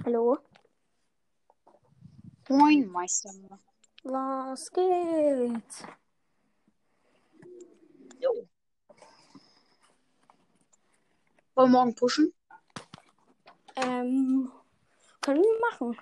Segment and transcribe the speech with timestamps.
[0.00, 0.38] Hallo?
[2.48, 3.30] Moin, Meister.
[4.02, 5.86] Was geht?
[8.20, 8.48] Jo.
[11.54, 12.32] Wollen wir morgen pushen?
[13.76, 14.50] Ähm,
[15.20, 15.96] können wir machen.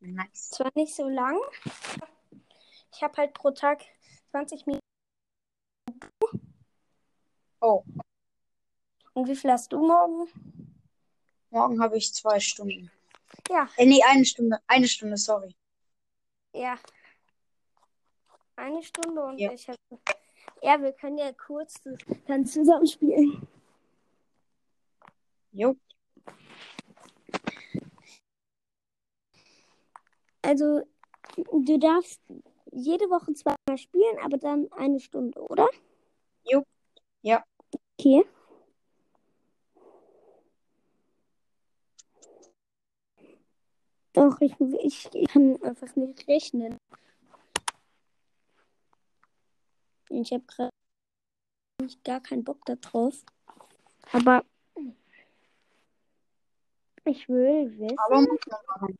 [0.00, 0.50] Nice.
[0.50, 1.36] Zwar nicht so lang.
[2.92, 3.82] Ich habe halt pro Tag
[4.30, 4.84] 20 Minuten.
[7.60, 7.82] Oh,
[9.14, 10.28] Und wie viel hast du morgen?
[11.50, 12.90] Morgen habe ich zwei Stunden.
[13.50, 14.58] Ja, Äh, nee, eine Stunde.
[14.66, 15.54] Eine Stunde, sorry.
[16.54, 16.78] ja.
[18.56, 19.52] Eine Stunde und Ja.
[19.52, 19.78] ich habe.
[20.62, 21.74] Ja, wir können ja kurz
[22.26, 23.46] dann zusammen spielen.
[25.52, 25.76] Jo.
[30.42, 30.82] Also,
[31.36, 32.20] du darfst
[32.72, 35.68] jede Woche zweimal spielen, aber dann eine Stunde, oder?
[36.44, 36.64] Jo.
[37.22, 37.44] Ja.
[37.98, 38.24] Okay.
[44.18, 46.76] Doch, ich, ich, kann einfach nicht rechnen.
[50.10, 50.70] Ich habe gerade
[52.02, 53.24] gar keinen Bock darauf.
[54.10, 54.44] Aber
[57.04, 57.96] ich will wissen.
[57.96, 58.40] Aber muss
[58.80, 58.98] man.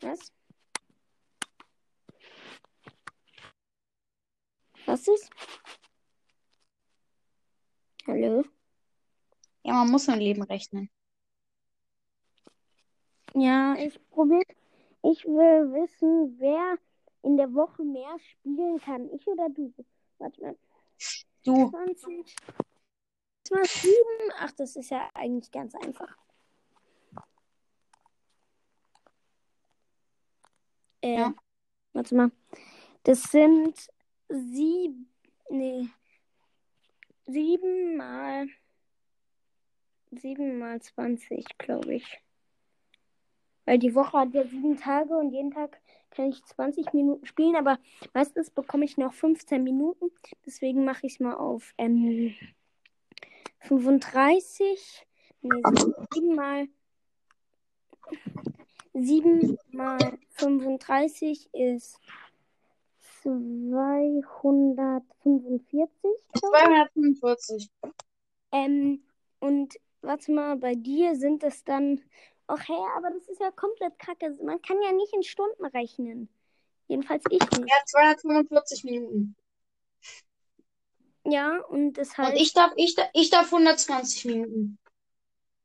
[0.00, 0.32] Was?
[4.84, 5.30] Was ist?
[8.06, 8.44] Hallo?
[9.62, 10.90] Ja, man muss im Leben rechnen.
[13.40, 14.44] Ja, ich probiere.
[15.02, 16.76] Ich will wissen, wer
[17.22, 19.10] in der Woche mehr spielen kann.
[19.14, 19.72] Ich oder du?
[20.18, 20.56] Warte mal.
[21.42, 21.70] Du.
[21.70, 22.36] 20.
[23.42, 23.94] Das war 7.
[24.40, 26.14] Ach, das ist ja eigentlich ganz einfach.
[31.00, 31.34] Äh, Ja.
[31.94, 32.30] Warte mal.
[33.04, 33.88] Das sind
[34.28, 35.10] sieben.
[35.48, 35.88] Nee.
[37.26, 38.48] Sieben mal.
[40.10, 42.20] Sieben mal 20, glaube ich.
[43.70, 47.54] Weil die Woche hat ja sieben Tage und jeden Tag kann ich 20 Minuten spielen,
[47.54, 47.78] aber
[48.12, 50.10] meistens bekomme ich noch 15 Minuten.
[50.44, 52.34] Deswegen mache ich es mal auf ähm,
[53.60, 55.06] 35.
[55.42, 55.62] Nee,
[56.12, 56.66] 7 mal
[58.92, 61.96] 7 mal 35 ist
[63.22, 65.68] 245.
[65.68, 66.40] glaub ich.
[66.40, 67.70] 245.
[68.50, 69.04] Ähm,
[69.38, 72.00] und warte mal, bei dir sind es dann.
[72.52, 74.36] Ach hey, aber das ist ja komplett kacke.
[74.42, 76.28] Man kann ja nicht in Stunden rechnen.
[76.88, 77.58] Jedenfalls ich nicht.
[77.58, 79.36] Ja, 245 Minuten.
[81.24, 82.40] Ja, und das Und heißt.
[82.40, 84.78] ich darf, ich, darf- ich darf 120 Minuten.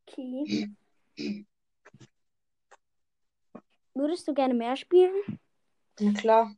[0.08, 0.70] Okay.
[3.96, 5.40] Würdest du gerne mehr spielen?
[6.00, 6.56] Na klar.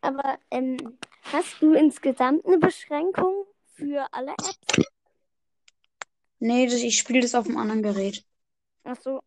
[0.00, 0.78] Aber ähm,
[1.24, 4.56] hast du insgesamt eine Beschränkung für alle Apps?
[6.38, 8.24] Nee, das, ich spiele das auf einem anderen Gerät.
[8.84, 9.20] Ach so.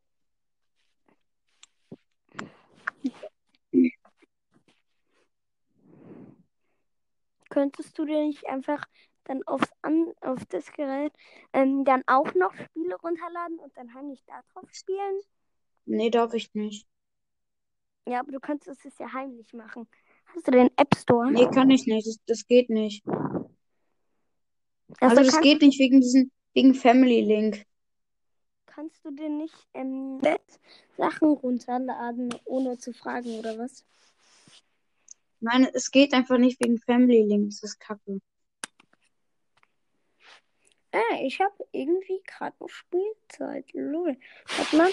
[7.50, 8.84] Könntest du dir nicht einfach
[9.26, 11.14] dann aufs An auf das Gerät
[11.54, 15.22] ähm, dann auch noch Spiele runterladen und dann heimlich da drauf spielen?
[15.86, 16.88] Nee, darf ich nicht.
[18.08, 19.88] Ja, aber du könntest es ja heimlich machen.
[20.34, 21.32] Hast du den App Store?
[21.32, 22.08] Nee, kann ich nicht.
[22.08, 23.06] Das, das geht nicht.
[25.00, 27.66] Also Also, das geht nicht wegen diesen, wegen Family Link.
[28.74, 30.20] Kannst du dir nicht ähm,
[30.98, 33.86] Sachen runterladen, ohne zu fragen oder was?
[35.40, 37.50] Nein, es geht einfach nicht wegen Family Link.
[37.50, 38.22] Das ist kacke.
[40.92, 43.66] Äh, ich habe irgendwie gerade noch Spielzeit.
[43.74, 44.18] Lol.
[44.58, 44.92] Warte mal.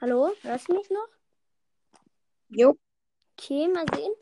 [0.00, 0.32] Hallo?
[0.42, 1.08] Hörst du mich noch?
[2.48, 2.78] Jo.
[3.36, 4.12] Okay, mal sehen,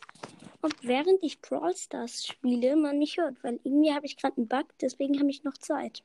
[0.63, 3.43] ob während ich Brawl Stars spiele, man mich hört.
[3.43, 6.03] Weil irgendwie habe ich gerade einen Bug, deswegen habe ich noch Zeit.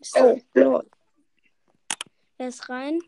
[0.00, 0.90] So, Oh, lol.
[2.40, 2.98] Wer ist rein?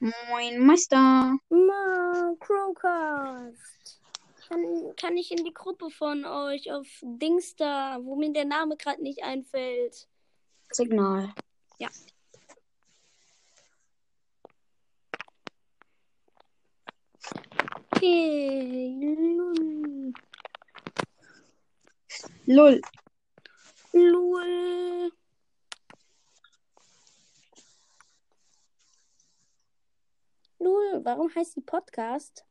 [0.00, 1.36] Moin, Meister.
[1.48, 4.00] Ma, Crowcast.
[4.48, 8.76] Kann, kann ich in die Gruppe von euch auf Dings da, wo mir der Name
[8.76, 10.08] gerade nicht einfällt?
[10.72, 11.32] Signal.
[11.78, 11.88] Ja.
[17.92, 18.98] Okay.
[19.36, 20.12] Lul.
[22.46, 22.80] Lull.
[23.92, 25.12] Lul.
[30.62, 32.46] Lul, warum heißt die Podcast?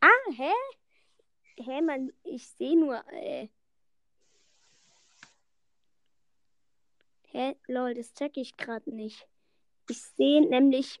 [0.00, 0.52] Ah, hä?
[1.56, 3.48] Hä, man, ich sehe nur, äh.
[7.32, 9.26] Hä, lol, das check ich gerade nicht.
[9.88, 11.00] Ich sehe nämlich.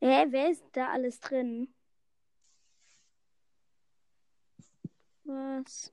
[0.00, 1.74] Hä, wer ist da alles drin?
[5.24, 5.92] Was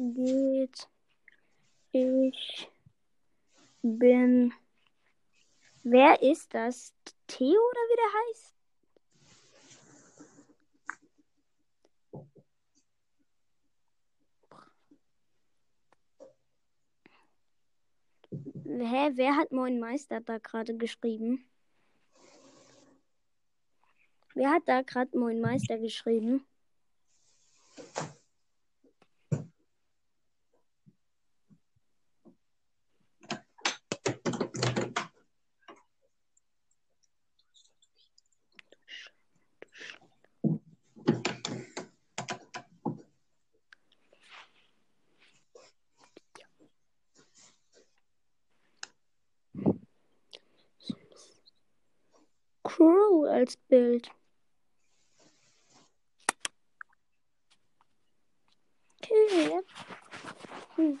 [0.00, 0.88] geht?
[1.92, 2.70] Ich
[3.82, 4.52] bin.
[5.82, 6.94] Wer ist das?
[7.26, 8.54] Theo oder wie der heißt?
[18.62, 21.44] Hä, wer hat Moin Meister da gerade geschrieben?
[24.34, 26.46] Wer hat da gerade Moin Meister geschrieben?
[52.80, 54.10] Crow als Bild.
[59.02, 59.60] Okay.
[60.76, 60.98] Hm.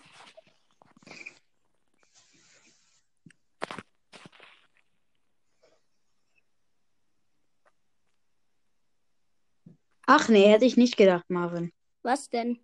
[10.06, 11.72] Ach nee, hätte ich nicht gedacht, Marvin.
[12.02, 12.58] Was denn?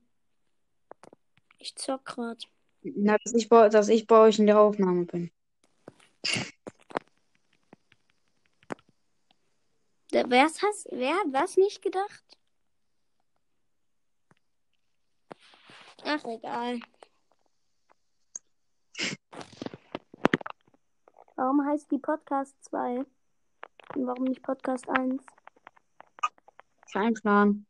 [1.58, 2.44] Ich zock grad.
[2.82, 5.30] Na, dass ich, bei, dass ich bei euch in der Aufnahme bin.
[10.24, 12.24] Wer hat was nicht gedacht?
[16.04, 16.80] Ach, egal.
[21.36, 23.04] Warum heißt die Podcast 2?
[23.94, 25.22] Und warum nicht Podcast 1?
[26.92, 27.66] Kein Plan.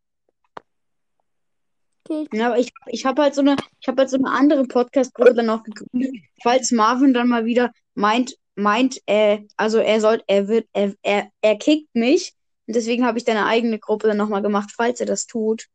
[2.04, 4.64] Okay, Ja, aber ich, ich habe halt so eine, ich habe halt so eine andere
[4.64, 10.23] Podcast-Gruppe dann auch gegründet, falls Marvin dann mal wieder meint, meint, äh, also er soll,
[10.26, 12.35] er wird, er, er, er kickt mich.
[12.67, 15.69] Und deswegen habe ich dann eine eigene Gruppe dann nochmal gemacht, falls er das tut.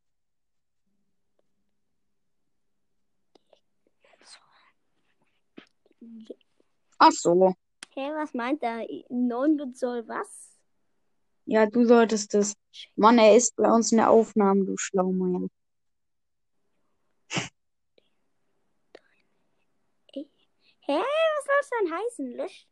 [6.98, 7.56] Ach so.
[7.96, 8.86] Hä, was meint er?
[9.10, 10.60] 9 soll was?
[11.46, 12.56] Ja, du solltest es.
[12.96, 15.48] Mann, er ist bei uns in der Aufnahme, du Schlaumeier.
[20.84, 22.38] Hä, was soll es denn heißen?
[22.38, 22.68] Lösch,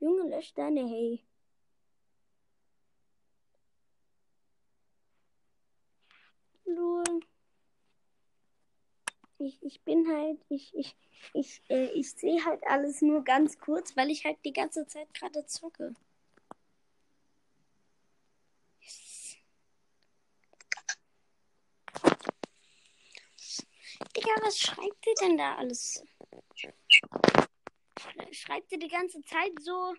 [0.00, 1.24] Junge, lösch deine Hey.
[6.66, 7.20] Lul.
[9.38, 10.96] Ich, ich bin halt, ich, ich,
[11.32, 15.12] ich, äh, ich sehe halt alles nur ganz kurz, weil ich halt die ganze Zeit
[15.14, 15.94] gerade zocke.
[24.16, 26.02] Digga, was schreibt ihr denn da alles?
[28.32, 29.94] Schreibt ihr die ganze Zeit so?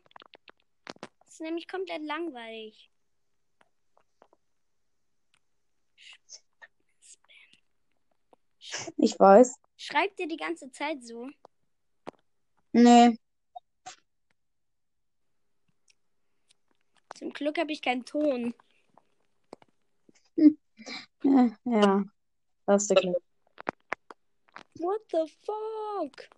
[1.20, 2.90] Das ist nämlich komplett langweilig.
[8.98, 9.60] Ich weiß.
[9.78, 11.30] Schreibt ihr die ganze Zeit so?
[12.72, 13.18] Nee.
[17.16, 18.54] Zum Glück habe ich keinen Ton.
[21.22, 22.06] Ja, ja.
[22.66, 23.22] Hast du Glück.
[24.76, 26.30] What the fuck?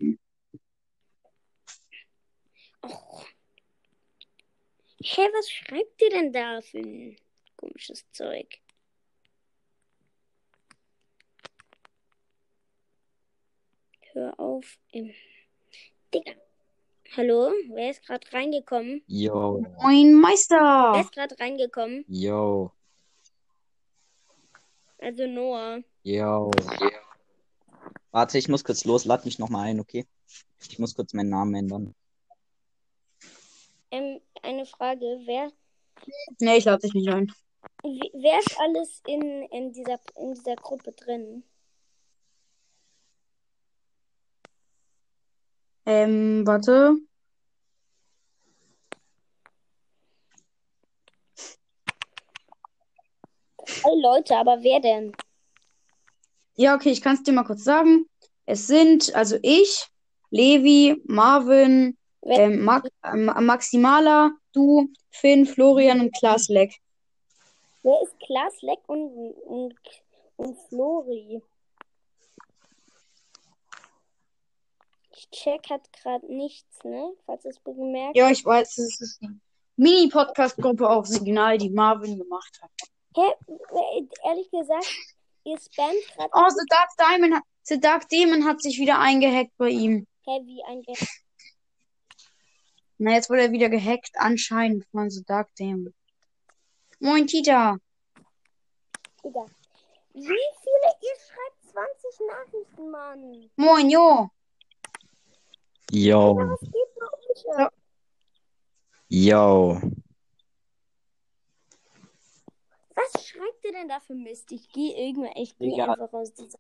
[5.03, 7.15] Hä, was schreibt ihr denn da für ein
[7.56, 8.48] komisches Zeug?
[14.13, 14.77] Hör auf.
[14.91, 15.12] Im
[16.13, 16.34] Digga.
[17.15, 17.51] Hallo?
[17.74, 19.03] Wer ist gerade reingekommen?
[19.08, 21.01] Yo, Moin, Wer Meister!
[21.01, 22.05] ist gerade reingekommen?
[22.08, 22.72] yo,
[25.00, 25.81] Also Noah.
[26.03, 26.51] yo.
[28.12, 30.05] Warte, ich muss kurz los, lad mich nochmal ein, okay?
[30.70, 31.96] Ich muss kurz meinen Namen ändern.
[34.51, 35.05] Eine Frage.
[35.24, 35.50] Wer,
[36.41, 37.31] Nee, ich lade dich nicht ein.
[37.84, 41.46] wer ist alles in, in, dieser, in dieser Gruppe drin?
[45.86, 46.98] Ähm, warte.
[53.58, 55.13] Drei Leute, aber wer denn?
[56.55, 58.05] Ja, okay, ich kann es dir mal kurz sagen.
[58.46, 59.88] Es sind also ich,
[60.29, 66.75] Levi, Marvin, ähm, Ma äh, Maximala, du, Finn, Florian und Klaas Leck.
[67.84, 69.75] wer ist Klaas Leck und, und,
[70.38, 71.41] und Flori?
[75.13, 77.13] Ich check hat gerade nichts, ne?
[77.25, 78.15] Falls es bemerkt.
[78.15, 79.39] Ja, ich weiß, es ist eine
[79.75, 82.72] Mini-Podcast-Gruppe auf Signal, die Marvin gemacht hat.
[83.15, 83.34] Hä?
[84.24, 84.88] Ehrlich gesagt,
[85.43, 86.29] ihr spammt gerade.
[86.34, 90.08] Oh, The Dark Diamond hat, The Dark Demon hat sich wieder eingehackt bei ihm.
[90.25, 90.96] Hä, wie ein Ge
[93.03, 95.91] Na, jetzt wurde er wieder gehackt, anscheinend von The Dark Demon.
[97.00, 97.77] Moin, Tita.
[99.24, 99.46] Digga.
[100.13, 100.89] Wie viele?
[101.01, 103.50] Ihr schreibt 20 Nachrichten, Mann.
[103.55, 104.29] Moin, jo.
[105.91, 106.43] Bei
[107.34, 107.74] euch ab?
[109.08, 109.81] yo.
[112.93, 114.51] Was schreibt ihr denn da für Mist?
[114.51, 116.60] Ich gehe irgendwann, ich gehe einfach aus dieser.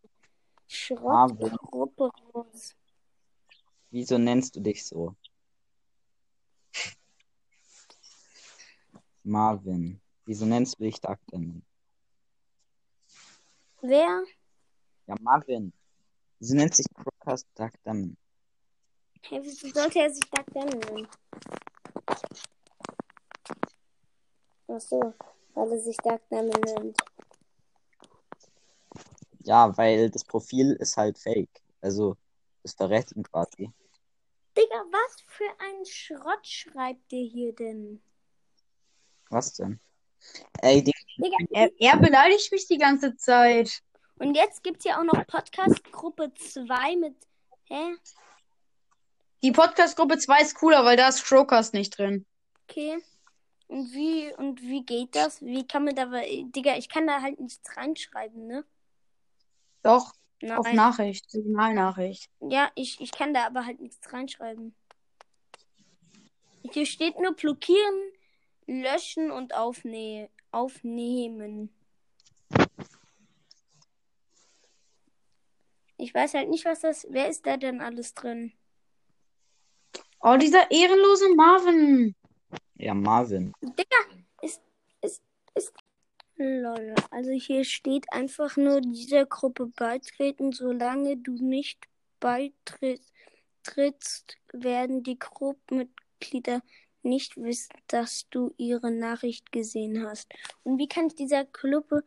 [0.67, 2.75] Schrottgruppe raus.
[3.91, 5.15] Wieso nennst du dich so?
[9.23, 10.01] Marvin.
[10.25, 11.63] Wieso nennst du dich Duck denn?
[13.81, 14.23] Wer?
[15.07, 15.73] Ja, Marvin.
[16.39, 18.17] Wieso nennt sich Crocus Duck Damon?
[19.23, 21.07] Hey, wieso sollte er sich Duck Damon nennen?
[24.67, 25.13] Ach so,
[25.53, 26.97] weil er sich Duck Damon nennt.
[29.43, 31.61] Ja, weil das Profil ist halt fake.
[31.81, 32.15] Also,
[32.63, 33.71] das verrät ihn quasi.
[34.57, 38.01] Digga, was für ein Schrott schreibt ihr hier denn?
[39.31, 39.79] Was denn?
[40.61, 43.81] Ey, Digga, Er, er beleidigt mich die ganze Zeit.
[44.19, 47.15] und jetzt gibt's hier auch noch Podcast-Gruppe 2 mit.
[47.65, 47.95] Hä?
[49.41, 52.25] Die Podcast-Gruppe 2 ist cooler, weil da ist Crowcast nicht drin.
[52.69, 52.99] Okay.
[53.67, 55.41] Und wie, und wie geht das?
[55.41, 56.05] Wie kann man da.
[56.11, 58.65] Digga, ich kann da halt nichts reinschreiben, ne?
[59.81, 60.57] Doch, Nein.
[60.57, 62.29] auf Nachricht, Signalnachricht.
[62.41, 64.75] Ja, ich, ich kann da aber halt nichts reinschreiben.
[66.73, 68.11] Hier steht nur blockieren,
[68.71, 71.69] löschen und aufne aufnehmen.
[75.97, 77.05] Ich weiß halt nicht, was das.
[77.09, 78.53] Wer ist da denn alles drin?
[80.19, 82.15] Oh, dieser ehrenlose Marvin.
[82.75, 83.53] ja, Marvin.
[84.41, 84.61] Ist,
[85.01, 85.21] ist,
[85.55, 85.73] ist.
[86.35, 86.95] Lol.
[87.11, 90.51] Also hier steht einfach nur dieser Gruppe beitreten.
[90.53, 91.85] Solange du nicht
[92.19, 93.11] beitrittst,
[93.63, 96.61] trittst, werden die Gruppenmitglieder
[97.03, 100.31] nicht wissen, dass du ihre Nachricht gesehen hast.
[100.63, 102.03] Und wie kann ich dieser Gruppe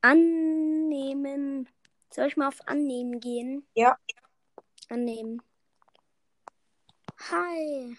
[0.00, 1.68] annehmen?
[2.10, 3.66] Soll ich mal auf Annehmen gehen?
[3.74, 3.98] Ja.
[4.88, 5.42] Annehmen.
[7.30, 7.96] Hi.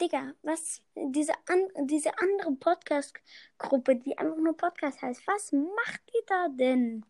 [0.00, 0.82] Digga, was?
[0.94, 7.04] Diese, an, diese andere Podcast-Gruppe, die einfach nur Podcast heißt, was macht die da denn?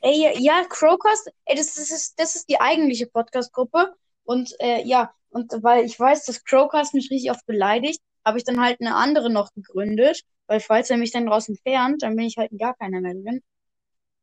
[0.00, 3.96] Ey, ja, ja, Crowcast, ey, das, das, ist, das ist die eigentliche Podcast-Gruppe.
[4.24, 8.44] Und äh, ja, und weil ich weiß, dass Crowcast mich richtig oft beleidigt, habe ich
[8.44, 10.22] dann halt eine andere noch gegründet.
[10.46, 13.42] Weil falls er mich dann draußen entfernt, dann bin ich halt gar keiner mehr drin.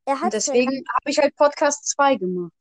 [0.04, 2.52] Er hat Und deswegen habe ich halt Podcast 2 gemacht.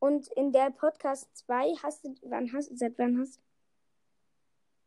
[0.00, 3.40] Und in der Podcast 2 hast du, wann hast du, seit wann hast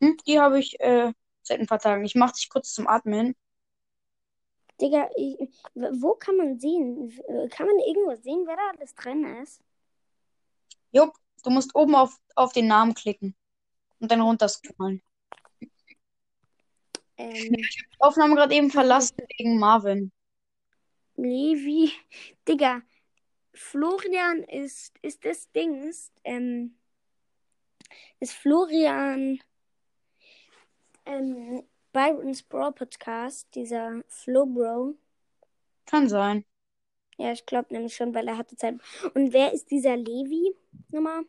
[0.01, 2.05] Hm, die habe ich äh, seit ein paar Tagen.
[2.05, 3.35] Ich mache dich kurz zum Atmen.
[4.79, 5.37] Digga, ich,
[5.73, 7.11] wo kann man sehen?
[7.49, 9.59] Kann man irgendwo sehen, wer da alles drin ist?
[10.91, 13.35] Jupp, du musst oben auf, auf den Namen klicken
[13.99, 15.01] und dann runterscrollen.
[17.17, 17.55] Ähm,
[17.99, 20.11] Aufnahme gerade eben verlassen wegen Marvin.
[21.15, 21.91] Levi,
[22.47, 22.81] Digga,
[23.53, 26.77] Florian ist, ist das Dings, ähm,
[28.19, 29.39] ist Florian,
[31.05, 34.95] ähm, Byron's Brawl Podcast, dieser Flo Bro.
[35.87, 36.45] Kann sein.
[37.17, 38.75] Ja, ich glaube nämlich schon, weil er hatte Zeit.
[39.13, 40.55] Und wer ist dieser Levi
[40.89, 41.23] nochmal?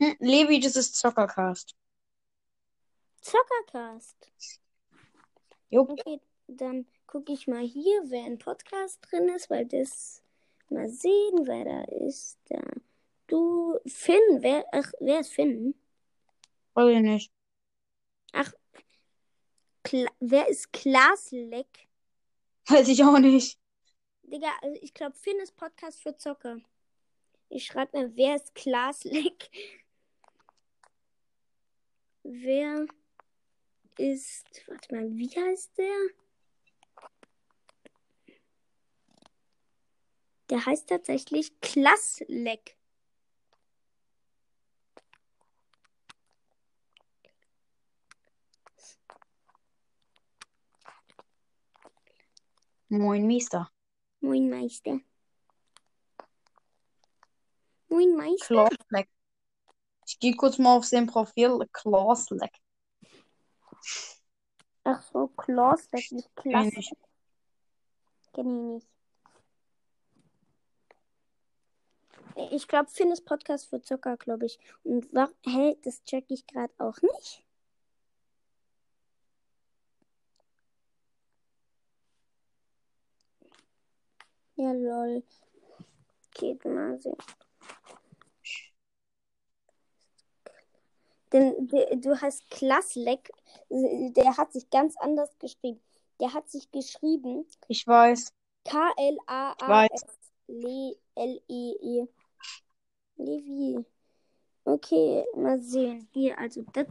[0.00, 1.74] Hm, Levi, das ist Zockercast.
[3.20, 4.32] Zockercast.
[5.70, 5.90] Jupp.
[5.90, 10.22] Okay, dann gucke ich mal hier, wer im Podcast drin ist, weil das
[10.70, 12.38] mal sehen, wer da ist.
[12.48, 12.60] Da.
[13.26, 15.74] Du, Finn, wer, ach, wer ist Finn?
[16.74, 17.32] Weiß ich nicht.
[19.86, 21.88] Kla wer ist Klasleck?
[22.66, 23.56] Weiß ich auch nicht.
[24.26, 26.58] Digga, also ich glaube, Finn ist Podcast für Zocker.
[27.48, 29.50] Ich schreibe mir, wer ist Klasleck?
[32.24, 32.86] Wer
[33.98, 36.08] ist, warte mal, wie heißt der?
[40.50, 42.76] Der heißt tatsächlich Klassleck.
[52.88, 53.70] Moin, Miester.
[54.26, 54.98] Moin Meister.
[57.88, 58.46] Moin Meister.
[58.46, 59.08] Klausleck.
[60.04, 61.60] Ich gehe kurz mal auf sein Profil.
[61.72, 62.50] Klausleck.
[64.82, 66.76] Ach so, Klassleck, nicht Kenn Klasse.
[66.76, 66.90] ich.
[68.36, 68.88] Nicht.
[72.50, 74.58] Ich glaube, Finn ist Podcast für Zucker, glaube ich.
[74.82, 75.06] Und
[75.44, 77.45] hä, das check ich gerade auch nicht.
[84.56, 85.22] Ja, lol.
[86.32, 87.16] Geht mal sehen.
[91.32, 93.30] Denn du hast Klassleck,
[93.68, 95.80] der hat sich ganz anders geschrieben.
[96.20, 98.32] Der hat sich geschrieben Ich weiß.
[98.64, 99.86] K-L-A-A-S-L-E-E.
[103.16, 103.84] Levi.
[104.64, 106.08] Okay, mal sehen.
[106.12, 106.86] Hier, also das.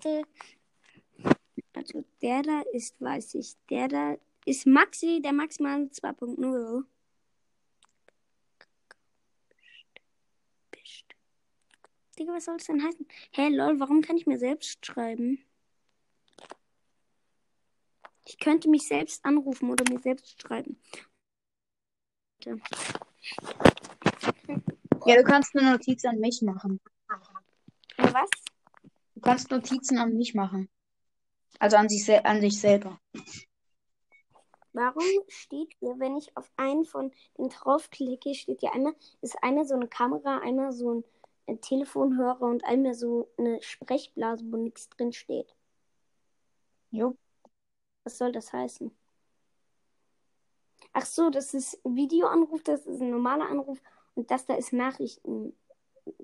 [1.73, 3.55] Also der da ist, weiß ich.
[3.69, 6.85] Der da ist Maxi, der Maximal 2.0.
[12.17, 13.05] Digga, was soll das denn heißen?
[13.31, 15.43] Hä, hey, lol, warum kann ich mir selbst schreiben?
[18.27, 20.79] Ich könnte mich selbst anrufen oder mir selbst schreiben.
[25.05, 26.79] Ja, du kannst eine Notiz an mich machen.
[27.97, 28.29] Was?
[29.15, 30.69] Du kannst Notizen an mich machen.
[31.59, 32.99] Also an sich, an sich selber.
[34.73, 39.65] Warum steht hier, wenn ich auf einen von den draufklicke, steht hier einmal, ist einmal
[39.65, 41.03] so eine Kamera, einmal so ein
[41.61, 45.55] Telefonhörer und einmal so eine Sprechblase, wo nichts drin steht.
[46.91, 47.15] Jo.
[48.03, 48.95] Was soll das heißen?
[50.93, 53.81] Ach so, das ist Videoanruf, das ist ein normaler Anruf
[54.13, 55.53] und das da ist Nachrichten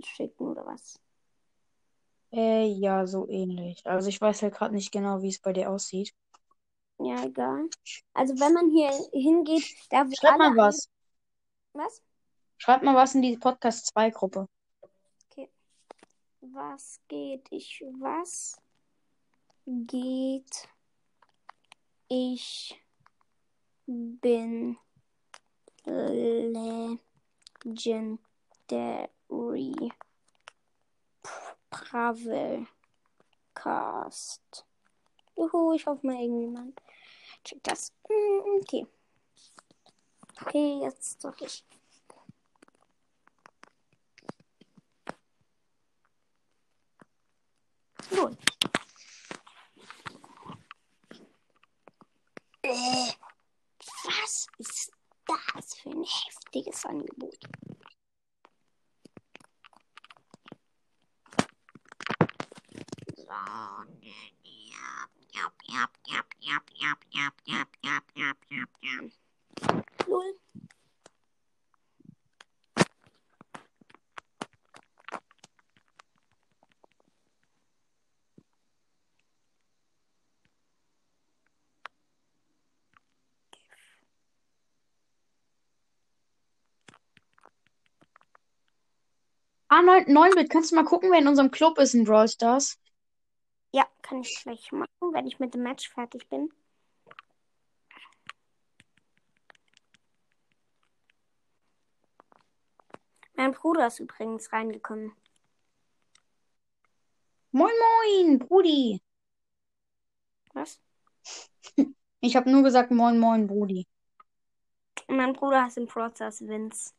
[0.03, 0.99] schicken oder was?
[2.31, 3.85] Äh, ja, so ähnlich.
[3.85, 6.13] Also ich weiß ja gerade nicht genau, wie es bei dir aussieht.
[6.99, 7.67] Ja, egal.
[8.13, 10.89] Also wenn man hier hingeht, da Schreib mal was.
[11.73, 12.01] Was?
[12.57, 14.47] Schreib mal was in die Podcast 2 Gruppe.
[16.41, 17.47] Was geht?
[17.51, 17.83] Ich.
[17.99, 18.59] Was
[19.65, 20.67] geht?
[22.07, 22.77] Ich
[23.85, 24.77] bin
[25.85, 26.73] Legendary
[33.53, 34.65] Cast.
[35.37, 36.81] Juhu, ich hoffe mal irgendjemand
[37.43, 37.93] checkt das.
[38.07, 38.87] Hm, okay.
[40.41, 41.63] Okay, jetzt drücke ich.
[52.63, 53.13] Äh,
[54.03, 54.91] was ist
[55.25, 57.39] das für ein heftiges Angebot?
[70.07, 70.35] Null.
[89.73, 92.77] Ah, 9, 9-Bit, kannst du mal gucken, wer in unserem Club ist in Brawl Stars?
[93.71, 96.51] Ja, kann ich gleich machen, wenn ich mit dem Match fertig bin.
[103.35, 105.13] Mein Bruder ist übrigens reingekommen.
[107.51, 109.01] Moin, moin, Brudi.
[110.53, 110.81] Was?
[112.23, 113.87] Ich habe nur gesagt, moin, moin, Brudi.
[115.07, 116.91] Mein Bruder heißt im Prozess Vince.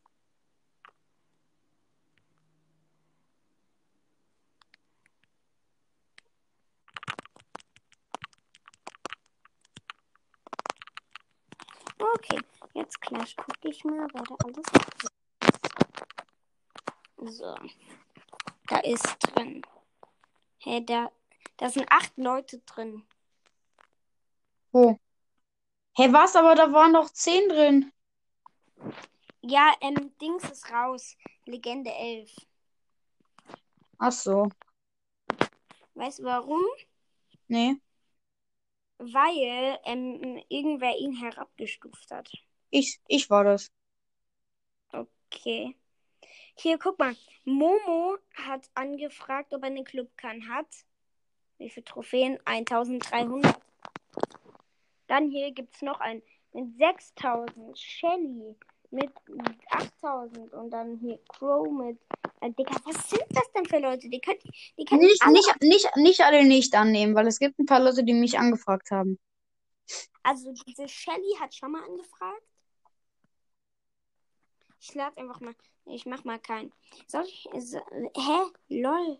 [12.15, 12.41] Okay,
[12.75, 14.67] jetzt gleich gucke ich mal, wer da alles
[17.27, 17.39] ist.
[17.39, 17.55] So.
[18.69, 19.63] Da ist drin.
[20.59, 21.11] Hey, da,
[21.57, 23.05] da sind acht Leute drin.
[24.73, 24.97] Oh.
[25.95, 26.37] Hey, was?
[26.37, 27.93] Aber da waren doch zehn drin.
[29.43, 31.17] Ja, ähm, Dings ist raus.
[31.47, 32.35] Legende 11.
[33.99, 34.49] Ach so.
[35.95, 36.63] Weißt du warum?
[37.49, 37.81] Nee
[39.03, 42.31] weil ähm, irgendwer ihn herabgestuft hat.
[42.71, 43.71] Ich, ich war das.
[44.93, 45.77] Okay.
[46.55, 47.15] Hier, guck mal.
[47.45, 50.49] Momo hat angefragt, ob er einen Club kann.
[50.49, 50.69] Hat.
[51.59, 52.39] Wie viele Trophäen?
[52.45, 53.61] 1300.
[55.07, 57.79] Dann hier gibt es noch einen mit 6000.
[57.79, 58.57] Shelly
[58.93, 59.11] mit
[59.71, 60.53] 8000.
[60.53, 61.99] Und dann hier Crow mit.
[62.41, 64.09] Äh, Digga, was sind das denn für Leute?
[64.09, 64.39] Die können,
[64.79, 68.05] die können nicht, nicht, nicht, nicht alle nicht annehmen, weil es gibt ein paar Leute,
[68.05, 69.19] die mich angefragt haben.
[70.23, 72.43] Also diese Shelly hat schon mal angefragt.
[74.81, 75.55] Ich lade einfach mal.
[75.87, 76.73] Ich mach mal keinen.
[77.07, 77.49] Soll ich.
[77.59, 78.39] So, hä?
[78.69, 79.19] Lol.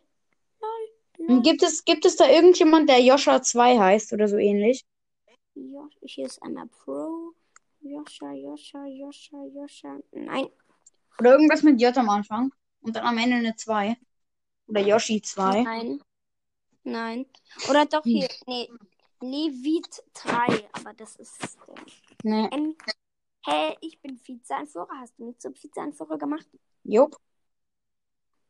[0.61, 1.29] Lol.
[1.29, 1.43] Lol.
[1.43, 4.85] Gibt es, gibt es da irgendjemand, der Joscha 2 heißt oder so ähnlich?
[5.55, 7.12] Ja, hier ist einmal Pro.
[7.83, 9.99] Joscha, Joscha, Joscha, Joscha.
[10.13, 10.49] Nein.
[11.19, 12.53] Oder irgendwas mit J am Anfang.
[12.81, 13.97] Und dann am Ende eine 2.
[14.69, 15.63] Oder Yoshi 2.
[15.63, 16.03] Nein.
[16.85, 17.27] Nein.
[17.69, 18.29] Oder doch hier.
[18.47, 18.69] Nee.
[19.21, 20.69] Levit 3.
[20.73, 21.43] Aber das ist.
[21.43, 21.81] Äh,
[22.25, 22.49] nee.
[22.53, 22.77] Ähm,
[23.45, 24.89] hey, ich bin Vizeanführer.
[25.01, 26.47] Hast du mich zum Vizeanführer gemacht?
[26.85, 27.17] Jupp.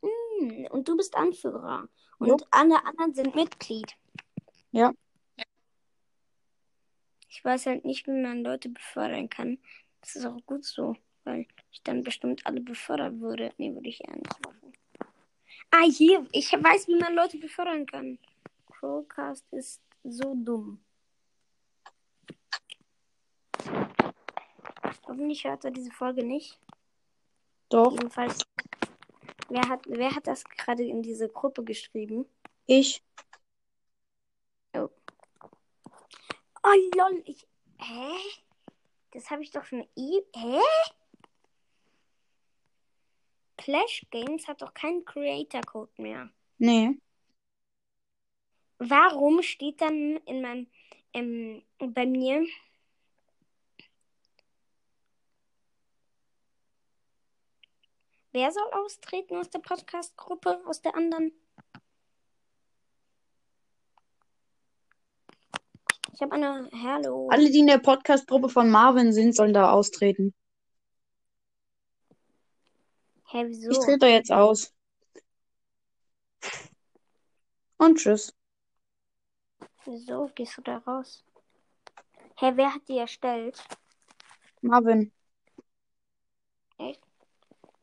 [0.02, 1.88] Hm, und du bist Anführer.
[2.18, 2.46] Und Jupp.
[2.50, 3.94] alle anderen sind Mitglied.
[4.70, 4.92] Ja.
[7.32, 9.56] Ich weiß halt nicht, wie man Leute befördern kann.
[10.02, 13.54] Das ist auch gut so, weil ich dann bestimmt alle befördern würde.
[13.56, 14.74] Nee, würde ich eher nicht machen.
[15.70, 18.18] Ah, hier, ich weiß, wie man Leute befördern kann.
[18.66, 20.84] Crowcast ist so dumm.
[25.06, 26.58] Hoffentlich hört er diese Folge nicht.
[27.70, 28.40] Doch, Jedenfalls,
[29.48, 32.26] wer hat, wer hat das gerade in diese Gruppe geschrieben?
[32.66, 33.02] ich.
[34.74, 34.90] Oh
[36.64, 37.46] lol, ich.
[37.78, 38.12] Hä?
[39.12, 40.20] Das habe ich doch schon eh.
[40.34, 40.60] Hä?
[43.56, 46.30] Clash Games hat doch keinen Creator Code mehr.
[46.58, 46.98] Nee.
[48.78, 50.66] Warum steht dann in meinem
[51.12, 52.46] ähm, bei mir
[58.34, 61.32] Wer soll austreten aus der Podcast-Gruppe, aus der anderen?
[66.12, 67.28] Ich habe eine Hallo.
[67.30, 70.34] Alle, die in der Podcast-Gruppe von Marvin sind, sollen da austreten.
[73.28, 73.70] Hä, wieso?
[73.70, 74.74] Ich trete da jetzt aus.
[77.78, 78.34] Und tschüss.
[79.86, 81.24] Wieso gehst du da raus?
[82.36, 83.64] Hä, wer hat die erstellt?
[84.60, 85.12] Marvin.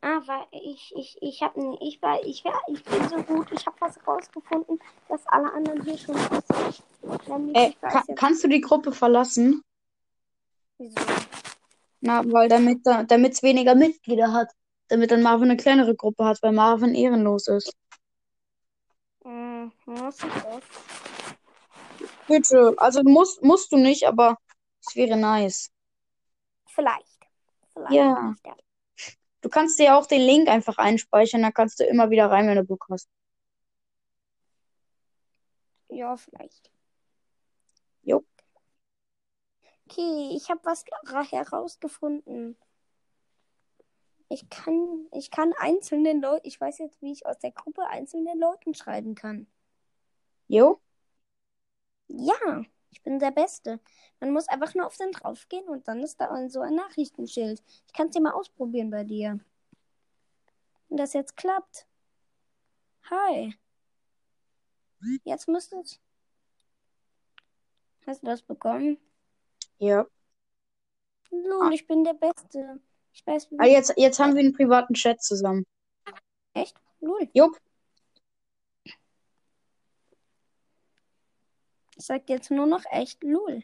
[0.01, 3.65] Ah, weil ich, ich, ich hab, ich war, ich war, ich bin so gut, ich
[3.65, 6.83] habe was rausgefunden, dass alle anderen hier schon wissen.
[7.27, 9.61] Nämlich, Äh, ich weiß ka jetzt, kannst du die Gruppe verlassen?
[10.77, 10.95] wieso.
[12.01, 14.49] Na, weil damit da, damit's weniger Mitglieder hat.
[14.87, 17.73] Damit dann Marvin eine kleinere Gruppe hat, weil Marvin ehrenlos ist.
[19.23, 20.63] Hm, muss ich das?
[22.27, 22.73] Bitte.
[22.77, 24.37] Also musst, musst du nicht, aber
[24.85, 25.69] es wäre nice.
[26.67, 27.19] Vielleicht.
[27.73, 27.91] Vielleicht.
[27.91, 28.21] Ja.
[28.29, 28.55] nicht, ja.
[29.41, 32.55] Du kannst dir auch den Link einfach einspeichern, dann kannst du immer wieder rein, wenn
[32.57, 33.09] du Bock hast.
[35.89, 36.71] Ja, vielleicht.
[38.03, 38.23] Jo.
[39.89, 42.55] Okay, ich habe was ra- herausgefunden.
[44.27, 48.39] Ich kann, ich kann einzelnen Leuten, ich weiß jetzt, wie ich aus der Gruppe einzelnen
[48.39, 49.47] Leuten schreiben kann.
[50.49, 50.81] Jo?
[52.07, 53.79] Ja, ich bin der Beste.
[54.19, 57.63] Man muss einfach nur auf den draufgehen und dann ist da so ein Nachrichtenschild.
[57.87, 59.39] Ich kann es dir mal ausprobieren bei dir.
[60.87, 61.87] Wenn das jetzt klappt.
[63.09, 63.55] Hi.
[65.23, 65.99] Jetzt müsste es.
[68.05, 68.97] Hast du das bekommen?
[69.77, 70.05] Ja.
[71.31, 72.79] Lul, ich bin der Beste.
[73.13, 73.59] Ich weiß, wie.
[73.59, 75.65] Ah, jetzt, jetzt haben wir einen privaten Chat zusammen.
[76.53, 76.75] Echt?
[76.99, 77.29] Lul.
[77.33, 77.59] Jupp.
[81.99, 83.61] Ich sag jetzt nur noch echt Lul.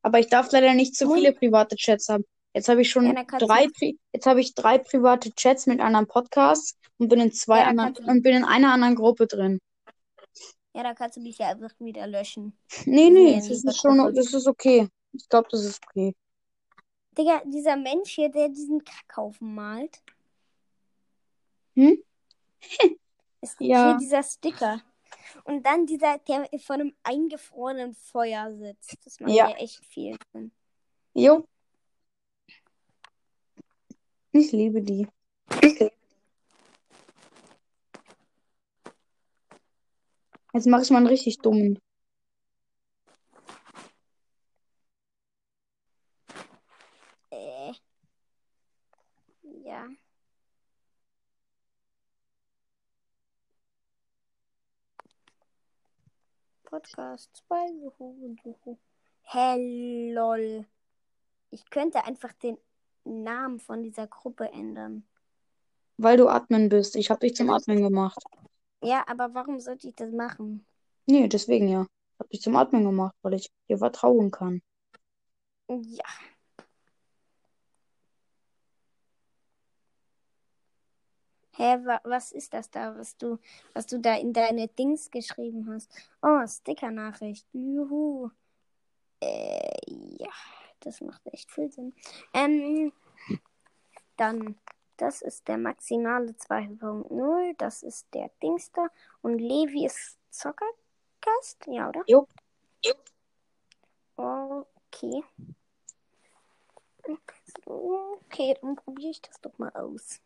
[0.00, 1.18] Aber ich darf leider nicht zu Ui.
[1.18, 2.24] viele private Chats haben.
[2.54, 6.06] Jetzt habe ich schon Ja, drei, Pri jetzt habe ich drei private Chats mit anderen
[6.06, 9.58] Podcasts und bin in zwei Ja, anderen und bin in einer anderen Gruppe drin.
[10.74, 12.56] Ja, da kannst du mich ja einfach wieder löschen.
[12.86, 14.88] Nee, nee, das ist schon, das ist okay.
[15.12, 16.14] Ich glaube, das ist okay.
[17.16, 20.02] Digga, dieser Mensch hier, der diesen Kackhaufen malt.
[21.74, 22.02] Hm?
[23.42, 23.88] Ist Ja.
[23.90, 24.80] hier dieser Sticker.
[25.44, 28.96] Und dann dieser, der vor einem eingefrorenen Feuer sitzt.
[29.04, 29.48] Das macht Ja.
[29.50, 30.52] ja echt viel Sinn.
[31.14, 31.46] Jo.
[34.32, 35.06] Ich liebe die.
[40.54, 41.78] Jetzt mache ich mal einen richtig dummen.
[47.30, 47.72] Äh.
[49.64, 49.88] Ja.
[56.72, 57.82] Podcast 2.
[57.82, 58.78] Juhu, juhu.
[59.24, 60.64] Hä, lol.
[61.50, 62.56] Ich könnte einfach den
[63.04, 65.04] Namen von dieser Gruppe ändern.
[65.98, 66.96] Weil du Admin bist.
[66.96, 68.24] Ich habe dich zum Admin gemacht.
[68.82, 70.64] Ja, aber warum sollte ich das machen?
[71.04, 71.86] Nee, deswegen ja.
[72.14, 74.62] Ich habe dich zum Admin gemacht, weil ich dir vertrauen kann.
[75.68, 76.08] Ja.
[81.56, 83.38] Hä, wa was ist das da, was du,
[83.74, 85.90] was du da in deine Dings geschrieben hast?
[86.22, 87.46] Oh, Sticker-Nachricht.
[87.52, 88.30] Juhu.
[89.20, 90.30] Äh, ja,
[90.80, 91.94] das macht echt viel Sinn.
[92.32, 92.92] Ähm,
[94.16, 94.56] dann,
[94.96, 98.88] das ist der maximale 2.0, das ist der Dings da.
[99.20, 102.02] Und Levi ist Zockercast, ja, oder?
[102.06, 102.26] Jo.
[104.16, 105.24] Okay.
[107.64, 110.20] Okay, dann probiere ich das doch mal aus.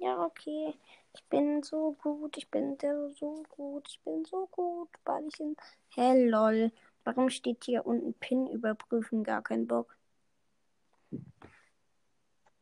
[0.00, 0.74] Ja, okay.
[1.12, 2.78] Ich bin so gut, ich bin
[3.18, 5.54] so gut, ich bin so gut, weil ich in.
[5.90, 6.72] Hä, lol.
[7.04, 9.24] Warum steht hier unten Pin überprüfen?
[9.24, 9.94] Gar kein Bock.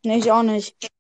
[0.04, 0.90] Nee, ich auch nicht.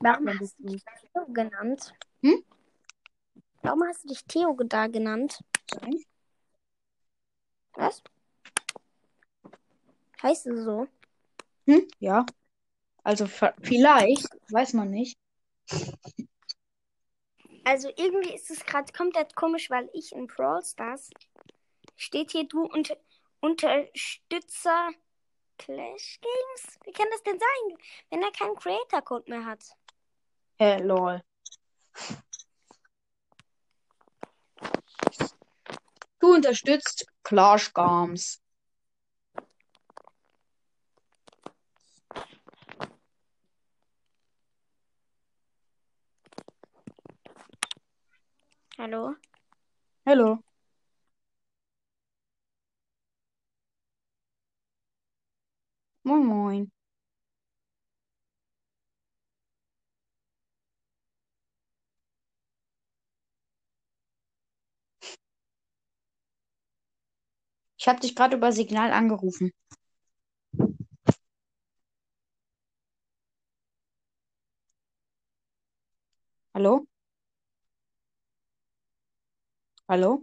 [0.00, 1.94] Warum hast du dich so genannt?
[2.22, 2.44] Hm?
[3.62, 5.38] Warum hast du dich Theo da genannt?
[7.74, 8.02] Was?
[10.20, 10.88] Heißt es so?
[11.66, 11.88] Hm?
[11.98, 12.26] Ja.
[13.02, 15.18] Also vielleicht, weiß man nicht.
[17.64, 21.10] Also irgendwie ist es gerade komplett komisch, weil ich in Brawl Stars
[21.96, 22.96] steht hier du unter
[23.40, 24.90] Unterstützer
[25.58, 26.78] Clash Games.
[26.84, 27.78] Wie kann das denn sein,
[28.10, 29.64] wenn er keinen Creator Code mehr hat?
[30.58, 31.22] Hä, lol.
[36.20, 38.40] Du unterstützt Clash Games.
[48.78, 49.16] Hallo?
[50.06, 50.44] Hallo.
[56.04, 56.70] Moin, moin.
[67.78, 69.52] Ich habe dich gerade über Signal angerufen.
[76.54, 76.86] Hallo?
[79.88, 80.22] Hallo?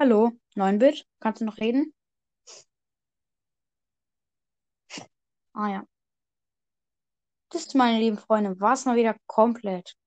[0.00, 0.32] Hallo?
[0.56, 1.06] 9-Bit?
[1.20, 1.92] Kannst du noch reden?
[5.58, 5.84] Ah ja.
[7.50, 9.97] Das meine lieben Freunde, war es mal wieder komplett.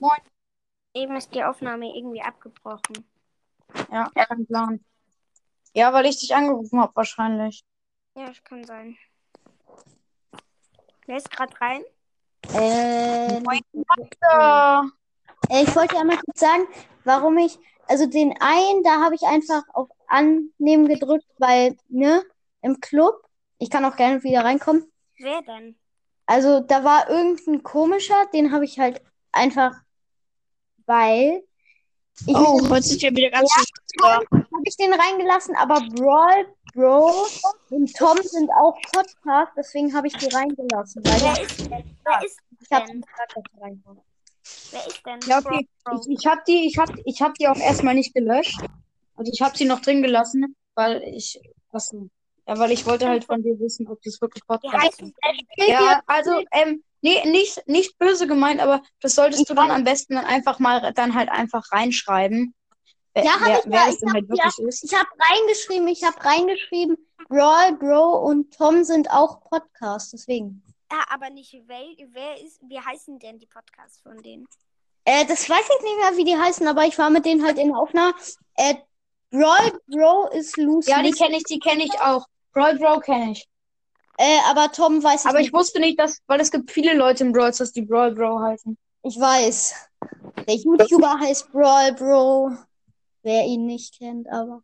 [0.00, 0.20] Moin.
[0.94, 3.04] Eben ist die Aufnahme irgendwie abgebrochen.
[3.90, 4.84] Ja, kein Plan.
[5.72, 7.64] Ja, weil ich dich angerufen habe, wahrscheinlich.
[8.14, 8.96] Ja, das kann sein.
[11.06, 11.82] Wer ist gerade rein?
[12.54, 13.42] Äh,
[14.22, 14.84] Ja.
[15.50, 16.66] äh, ich wollte einmal kurz sagen,
[17.04, 22.22] warum ich, also den einen, da habe ich einfach auf Annehmen gedrückt, weil, ne,
[22.62, 23.22] im Club,
[23.58, 24.90] ich kann auch gerne wieder reinkommen.
[25.18, 25.78] Wer denn?
[26.26, 29.02] Also da war irgendein komischer, den habe ich halt
[29.32, 29.74] einfach,
[30.86, 31.42] weil
[32.26, 33.50] ich Oh, heute sind wir wieder ganz
[34.04, 37.26] habe ich den reingelassen, aber Brawl, Bro
[37.70, 41.98] und Tom sind auch Podcast, deswegen habe ich die reingelassen, weil Wer ich, ist denn?
[42.04, 42.86] Wer ist ich habe.
[44.70, 45.20] Wer ist denn?
[45.26, 45.68] Ja, okay.
[45.84, 48.60] Bro, Ich, ich habe die, ich hab, ich hab die auch erstmal nicht gelöscht.
[49.16, 52.10] Also ich habe sie noch drin gelassen, weil ich, was denn?
[52.46, 55.12] Ja, weil ich wollte halt von dir wissen, ob das wirklich Podcast ist.
[55.66, 60.14] Ja, also, ähm, nee, nicht, nicht böse gemeint, aber das solltest du dann am besten
[60.14, 62.54] dann einfach mal, dann halt einfach reinschreiben.
[63.12, 64.68] Wer, Ja, hab wer, ich wer ja, es ich denn hab halt ja-.
[64.82, 66.96] Ich habe reingeschrieben, ich habe reingeschrieben,
[67.28, 70.64] Brawl, Bro und Tom sind auch Podcast, deswegen.
[70.90, 74.46] Ja, aber nicht wel, wer ist, wie heißen denn die Podcasts von denen?
[75.04, 77.58] Äh, das weiß ich nicht mehr, wie die heißen, aber ich war mit denen halt
[77.58, 78.14] in Aufnahme.
[78.56, 78.76] Äh,
[79.30, 80.90] Brawl, Bro ist Lucy.
[80.90, 82.24] Ja, die kenne ich, die kenne ich auch.
[82.52, 83.46] Brawl Bro kenne ich.
[84.18, 85.48] Äh, aber Tom weiß ich Aber nicht.
[85.48, 88.40] ich wusste nicht, dass, weil es gibt viele Leute im Brawl, Stars, die Brawl Bro
[88.40, 88.76] heißen.
[89.02, 89.74] Ich weiß.
[90.46, 92.52] Der YouTuber heißt Brawl Bro.
[93.22, 94.62] Wer ihn nicht kennt, aber.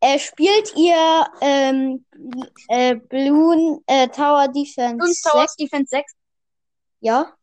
[0.00, 2.04] Er spielt ihr ähm,
[2.68, 4.94] äh, Balloon äh, Tower Defense.
[4.94, 5.22] Und 6.
[5.22, 6.12] Towers Defense 6?
[7.00, 7.34] Ja.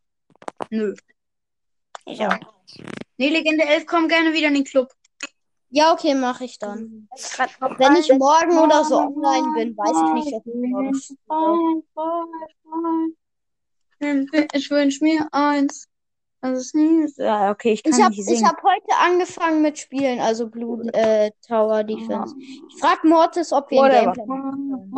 [0.70, 0.94] Nö.
[2.04, 2.30] Ich Ja.
[2.36, 2.54] auch.
[3.16, 4.92] Nee, Legende 11, komm gerne wieder in den Club.
[5.70, 7.08] Ja, okay, mache ich dann.
[7.34, 11.84] Grad Wenn ich morgen oder so online bin, weiß ich nicht, ob ich morgen.
[14.54, 15.88] Ich wünsche mir eins.
[16.40, 17.06] Das ist nie.
[17.16, 18.48] Ja, okay, ich kann Ich habe nicht ich singen.
[18.48, 22.34] hab heute angefangen mit Spielen, also Blue äh, Tower Defense.
[22.38, 24.12] Ich frag Mortis, ob wir ein Whatever.
[24.12, 24.88] Gameplay.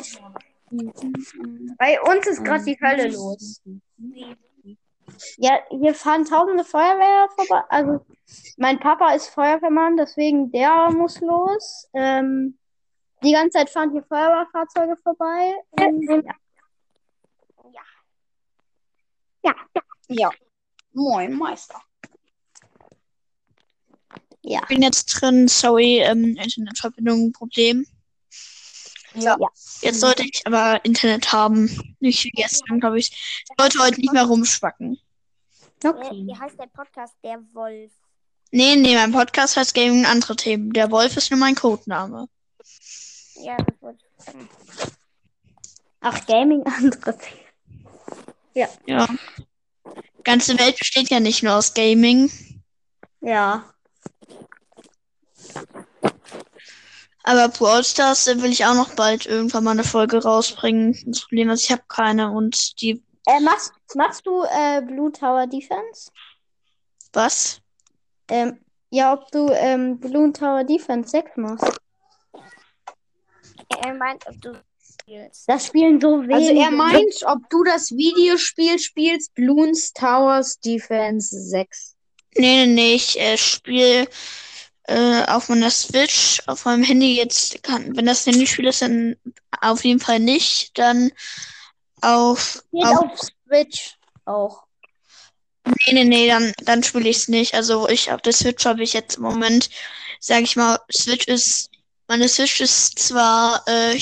[0.00, 1.42] Ich so
[1.78, 3.60] bei uns ist gerade die Hölle los.
[5.36, 7.62] Ja, hier fahren tausende Feuerwehr vorbei.
[7.68, 8.04] Also,
[8.56, 11.88] mein Papa ist Feuerwehrmann, deswegen der muss los.
[11.94, 12.58] Ähm,
[13.22, 15.54] die ganze Zeit fahren hier Feuerwehrfahrzeuge vorbei.
[15.70, 16.24] Und,
[19.42, 19.54] ja.
[20.08, 20.30] Ja.
[20.92, 21.80] Moin, Meister.
[24.42, 24.60] Ja.
[24.62, 27.86] Ich bin jetzt drin, sorry, ähm, Internetverbindung Problem.
[29.14, 29.36] Ja.
[29.80, 31.96] Jetzt sollte ich aber Internet haben.
[32.00, 33.10] Nicht wie gestern, glaube ich.
[33.10, 34.98] Ich sollte heute nicht mehr rumschwacken.
[35.84, 36.26] Okay.
[36.26, 37.14] Wie heißt der Podcast?
[37.24, 37.92] Der Wolf.
[38.50, 40.72] Nee, nee, mein Podcast heißt Gaming andere Themen.
[40.72, 42.28] Der Wolf ist nur mein Codename.
[43.36, 44.48] Ja, das wollte ich sagen.
[46.00, 48.68] Ach, Gaming, andere Themen.
[48.86, 49.08] Ja.
[50.24, 52.30] Ganze Welt besteht ja nicht nur aus Gaming.
[53.20, 53.64] Ja.
[57.24, 60.98] Aber Brawl Stars äh, will ich auch noch bald irgendwann mal eine Folge rausbringen.
[61.06, 63.02] Das Problem ist, ich habe keine und die.
[63.26, 66.10] Äh, machst, machst du äh, Blue Tower Defense?
[67.12, 67.60] Was?
[68.28, 68.58] Ähm,
[68.90, 71.78] ja, ob du ähm, Blue Tower Defense 6 machst.
[73.82, 74.62] Er meint, ob du
[75.02, 75.48] spielst.
[75.48, 76.34] Das spielen so wenige.
[76.34, 81.96] Also er meint, ob du das Videospiel spielst, Bloons Towers Defense 6.
[82.36, 84.08] Nee, nee, nee, ich äh, spiele
[84.84, 89.16] äh, auf meiner Switch, auf meinem Handy jetzt kann, wenn das Handyspiel ist, dann
[89.60, 90.76] auf jeden Fall nicht.
[90.78, 91.12] Dann
[92.00, 94.64] auf, Geht auf auf Switch auch.
[95.64, 97.54] nee, nee, nee, dann, dann spiele ich es nicht.
[97.54, 99.70] Also ich auf der Switch habe ich jetzt im Moment,
[100.20, 101.70] sage ich mal, Switch ist,
[102.08, 103.98] meine Switch ist zwar äh,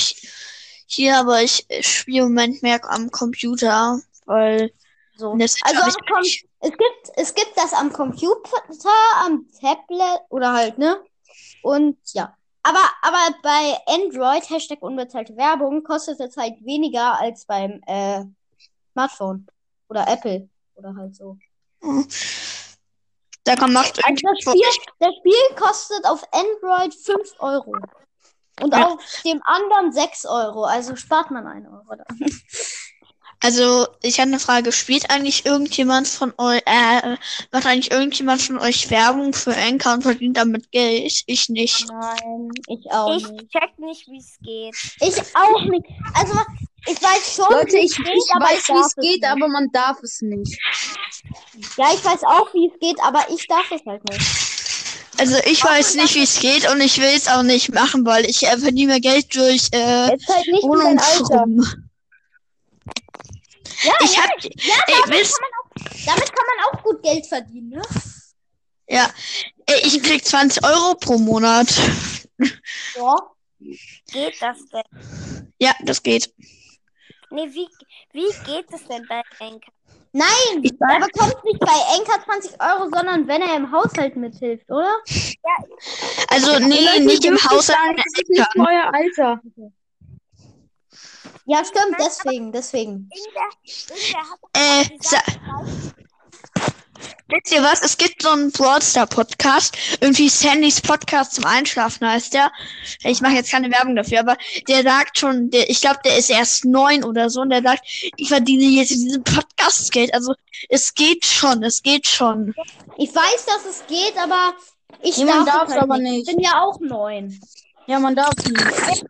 [0.87, 4.73] hier, aber ich spiele im Moment mehr am Computer, weil
[5.21, 5.33] So.
[5.33, 8.59] Also am ich Com es gibt, es gibt das am Computer,
[9.25, 11.03] am Tablet oder halt, ne?
[11.63, 12.37] Und ja.
[12.63, 18.25] Aber, aber bei Android, Hashtag unbezahlte Werbung, kostet es halt weniger als beim äh,
[18.93, 19.47] Smartphone.
[19.89, 20.49] Oder Apple.
[20.75, 21.39] Oder halt so.
[23.45, 27.75] da kann macht Also das Spiel, das Spiel kostet auf Android 5 Euro.
[28.61, 28.89] Und Ja.
[28.89, 30.65] auf dem anderen 6 Euro.
[30.65, 32.19] Also spart man 1 Euro dann.
[33.43, 34.71] Also, ich habe eine Frage.
[34.71, 37.17] Spielt eigentlich irgendjemand von euch, äh,
[37.53, 41.23] macht eigentlich irgendjemand von euch Werbung für Anchor und verdient damit Geld?
[41.27, 41.87] Ich nicht.
[41.89, 43.51] Nein, ich auch Ich nicht.
[43.51, 44.77] check nicht, wie es geht.
[45.01, 45.87] Ich auch nicht.
[46.15, 46.35] Also,
[46.87, 49.23] ich weiß schon, Leute, wie ich, es ich geht, aber weiß, ich wie es geht,
[49.23, 49.25] nicht.
[49.25, 50.59] aber man darf es nicht.
[51.79, 54.21] Ja, ich weiß auch, wie es geht, aber ich darf es halt nicht.
[55.19, 58.25] Also, ich weiß nicht, wie es geht und ich will es auch nicht machen, weil
[58.27, 60.23] ich äh, verdiene mir Geld durch äh, halt.
[60.63, 61.90] Wohnungsschrubben.
[63.83, 66.83] Ja, Ich ja, hab, ja, ey, damit, wisst, kann man auch, damit kann man auch
[66.83, 67.83] gut Geld verdienen, ne?
[68.89, 69.11] ja,
[69.67, 71.69] ey, ich krieg 20 Euro pro Monat.
[72.97, 73.17] Ja.
[74.11, 75.53] Geht das denn?
[75.61, 76.33] Ja, das geht.
[77.31, 77.69] Nee, wie,
[78.13, 79.73] wie geht es denn bei Anchor?
[80.13, 84.69] Nein, Ich er bekommt nicht bei Enker 20 Euro, sondern wenn er im Haushalt mithilft,
[84.69, 84.93] oder?
[86.29, 87.97] Also, nee, Leute, nicht im Haushalt.
[87.97, 89.41] das ist nicht euer Alter.
[91.47, 93.11] Ja, stimmt, deswegen, deswegen.
[94.53, 94.85] Äh,
[97.29, 97.81] Wisst ihr was?
[97.83, 99.77] Es gibt so einen Broadstar Podcast.
[100.01, 102.51] Irgendwie Sandys Podcast zum Einschlafen heißt der.
[103.05, 104.37] Ich mache jetzt keine Werbung dafür, aber
[104.69, 107.83] der sagt schon, der, ich glaube, der ist erst neun oder so und der sagt,
[108.17, 110.13] ich verdiene jetzt in diesem Podcast Geld.
[110.13, 110.35] Also
[110.69, 112.53] es geht schon, es geht schon.
[112.97, 114.55] Ich weiß, dass es geht, aber
[115.01, 116.11] ich man darf darf's es halt aber nicht.
[116.11, 116.29] nicht.
[116.29, 117.41] Ich bin ja auch neun.
[117.87, 119.05] Ja, man darf nicht.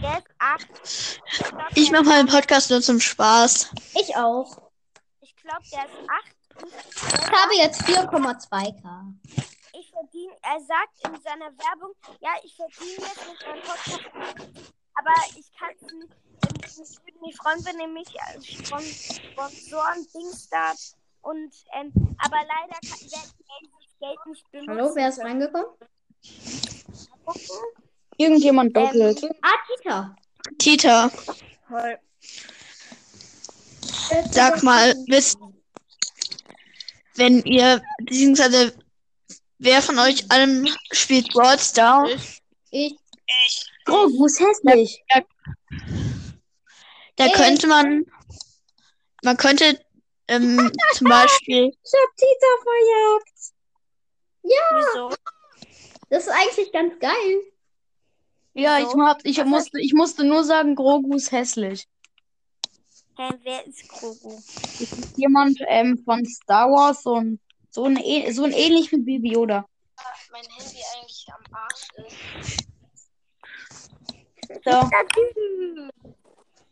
[0.00, 0.68] Der ist acht.
[0.84, 3.70] Ich glaub, Ich mache mal einen Podcast nur zum Spaß.
[4.00, 4.70] Ich auch.
[5.20, 6.34] Ich glaube, der ist acht.
[6.66, 9.14] Ich habe jetzt 4,2k.
[9.72, 14.00] Ich verdiene, er sagt in seiner Werbung, ja, ich verdiene jetzt mit meinem Podcast.
[14.94, 16.14] Aber ich kann es nicht.
[16.66, 20.78] Ich würde mich freuen, wenn ihr mich als Spon- Sponsoren Dingstart
[21.22, 23.34] und ähm, aber leider kann, ich das
[24.00, 24.70] Geld nicht benutzen.
[24.70, 25.66] Hallo, wer ist reingekommen?
[28.16, 29.22] Irgendjemand doppelt.
[29.42, 30.16] Ah, Tita.
[30.58, 31.10] Tita,
[31.68, 31.98] Toll.
[34.30, 35.38] sag mal, wisst,
[37.16, 38.74] wenn ihr, beziehungsweise
[39.58, 42.06] wer von euch allem spielt Broadstar?
[42.70, 42.96] Ich.
[43.84, 45.02] Grogu ist hässlich.
[47.16, 47.32] Da Ey.
[47.32, 48.04] könnte man,
[49.22, 49.80] man könnte
[50.28, 53.34] ähm, zum Beispiel Ich hab Tita verjagt.
[54.42, 55.14] Wieso?
[56.10, 57.42] Das ist eigentlich ganz geil.
[58.54, 59.02] Ja, ich, Wieso?
[59.02, 61.86] hab, ich, musste, ich musste nur sagen, Grogu ist hässlich.
[63.16, 64.36] Hä, wer ist Grogu?
[64.78, 67.40] Das ist jemand ähm, von Star Wars, so ein,
[67.70, 69.66] so ein, äh- so ein ähnlich wie Baby Yoda.
[70.30, 72.64] mein Handy eigentlich am Arsch ist.
[74.64, 74.90] So,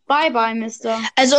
[0.07, 1.01] bye bye, Mister.
[1.17, 1.37] Also,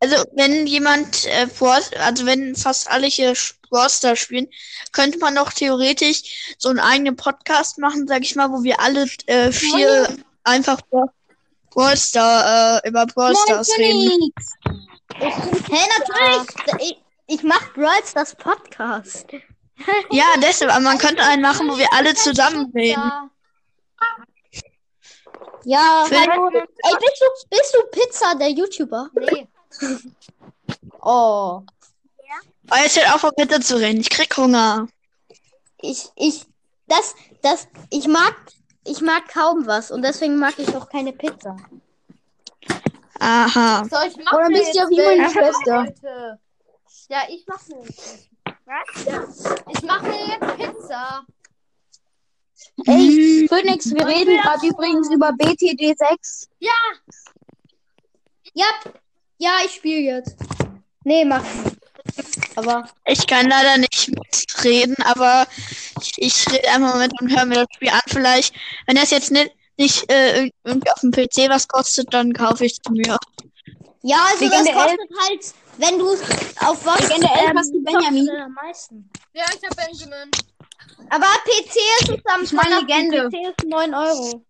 [0.00, 3.34] also wenn jemand äh, Brawl, also wenn fast alle hier
[3.72, 4.48] Brawlstar spielen,
[4.92, 9.06] könnte man doch theoretisch so einen eigenen Podcast machen, sag ich mal, wo wir alle
[9.26, 10.08] äh, vier
[10.44, 11.12] einfach Bra-
[11.70, 14.30] Brawl Star, äh, über Brawl Stars reden.
[15.14, 16.48] Hey, natürlich.
[16.80, 17.02] Ich,
[17.38, 19.26] ich mach Brawl Stars Podcast.
[20.12, 23.02] Ja, deshalb, aber man könnte einen machen, wo wir alle zusammen reden.
[25.64, 26.50] Ja, hallo.
[26.52, 29.10] Ey, bist du, bist du Pizza, der YouTuber?
[29.14, 29.48] Nee.
[31.00, 31.62] Oh.
[32.70, 34.00] Oh, jetzt hört auf, bitte zu reden.
[34.00, 34.88] Ich krieg Hunger.
[35.80, 36.46] Ich, ich,
[36.86, 38.34] das, das, ich mag,
[38.84, 41.56] ich mag kaum was und deswegen mag ich auch keine Pizza.
[43.18, 43.84] Aha.
[43.90, 45.84] So, ich mach Oder bist du jetzt wie meine Schwester?
[45.84, 46.40] Leute.
[47.08, 48.28] Ja, ich mach mir jetzt.
[48.64, 49.04] Was?
[49.04, 49.24] Ja.
[49.68, 51.26] Ich mache mir jetzt Pizza.
[52.86, 56.48] Ey, Phoenix, wir reden gerade übrigens über BTD 6.
[58.54, 58.64] Ja,
[59.42, 60.36] ja, ich spiele jetzt.
[61.04, 61.81] Nee, mach nicht.
[62.56, 65.46] Aber Ich kann leider nicht mitreden, aber
[66.00, 68.00] ich, ich rede einfach mit und höre mir das Spiel an.
[68.08, 68.54] Vielleicht,
[68.86, 72.64] wenn das jetzt nicht, nicht äh, irg- irgendwie auf dem PC was kostet, dann kaufe
[72.66, 73.16] ich es mir.
[74.02, 78.30] ja, also Legende das kostet halt, wenn du auf was Legende 11 hast du Benjamin.
[78.30, 79.10] am meisten.
[79.32, 80.30] Ja, ich hab Benjamin.
[81.10, 82.80] Aber PC ist es am Ich meine.
[82.80, 83.28] Legende.
[83.28, 84.44] PC ist 9 Euro.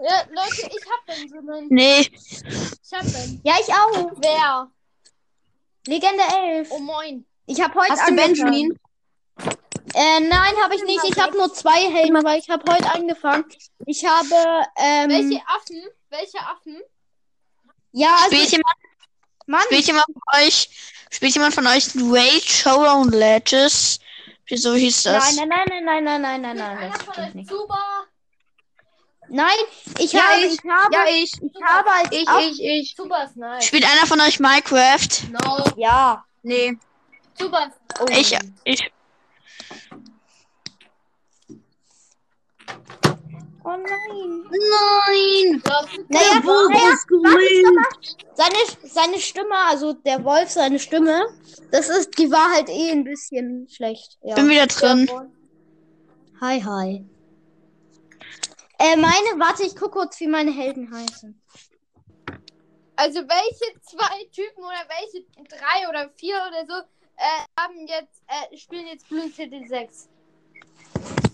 [0.00, 1.66] Ja, Leute, ich hab Benjamin.
[1.70, 3.40] Nee, Ich hab Ben.
[3.44, 4.10] Ja, ich auch.
[4.20, 4.70] Wer?
[5.86, 6.68] Legende 11.
[6.70, 7.24] Oh moin.
[7.46, 8.34] Ich habe heute Hast du angefangen.
[8.34, 8.78] Benjamin?
[9.94, 11.04] Äh, nein, habe ich nicht.
[11.04, 13.44] Ich habe nur zwei Helden, aber ich habe heute angefangen.
[13.86, 14.34] Ich habe,
[14.76, 15.82] ähm, Welche Affen?
[16.08, 16.80] Welche Affen?
[17.92, 18.76] ja, also, spielt jemand,
[19.46, 20.68] Mann, spielt jemand von euch,
[21.10, 23.98] spielt jemand von euch Raid Showdown Legends?
[24.46, 25.36] Wieso hieß das?
[25.36, 27.48] nein, nein, nein, nein, nein, nein, nein, nein, nein, das von stimmt euch nicht.
[27.48, 28.06] Zuba?
[29.34, 29.48] Nein,
[29.98, 30.52] ich Ja, habe, ich.
[30.52, 31.32] ich habe, Ja, ich.
[31.32, 32.98] ich habe als Ich, Ab- ich, ich.
[32.98, 33.64] Ist nice.
[33.64, 35.08] Spielt einer von euch Minecraft?
[35.30, 35.64] No.
[35.76, 36.22] ja.
[36.42, 36.76] Nee.
[37.34, 38.04] Zuba ist Oh.
[38.10, 38.92] Ich, ich,
[43.64, 44.44] Oh nein.
[44.50, 45.62] Nein.
[46.08, 48.16] Naja, Wolf naja, ist gewinnt.
[48.34, 51.26] seine, seine Stimme, also der Wolf, seine Stimme,
[51.70, 54.18] das ist, die war halt eh ein bisschen schlecht.
[54.22, 54.34] Ja.
[54.34, 55.08] bin wieder drin.
[56.40, 57.04] Hi, hi.
[58.82, 61.40] Äh, meine, warte, ich gucke kurz, wie meine Helden heißen.
[62.96, 66.74] Also welche zwei Typen oder welche drei oder vier oder so
[67.16, 70.08] äh, haben jetzt äh, spielen jetzt Blue City 6?